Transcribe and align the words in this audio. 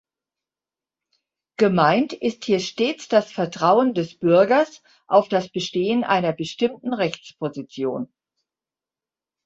Gemeint 1.59 2.11
ist 2.13 2.45
hier 2.45 2.59
stets 2.59 3.07
das 3.07 3.31
Vertrauen 3.31 3.93
des 3.93 4.17
Bürgers 4.17 4.81
auf 5.05 5.29
das 5.29 5.47
Bestehen 5.49 6.03
einer 6.03 6.33
bestimmten 6.33 6.95
Rechtsposition. 6.95 8.11